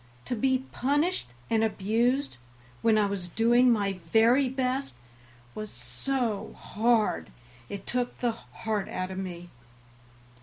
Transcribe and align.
To 0.25 0.35
be 0.35 0.65
punished 0.71 1.27
and 1.47 1.63
abused 1.63 2.37
when 2.81 2.97
I 2.97 3.05
was 3.05 3.29
doing 3.29 3.71
my 3.71 3.93
very 3.93 4.49
best 4.49 4.95
was 5.53 5.69
so 5.69 6.55
hard 6.57 7.29
it 7.69 7.85
took 7.85 8.17
the 8.17 8.31
heart 8.31 8.89
out 8.89 9.11
of 9.11 9.19
me. 9.19 9.51